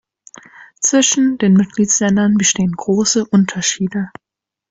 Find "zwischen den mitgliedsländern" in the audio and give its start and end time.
0.79-2.33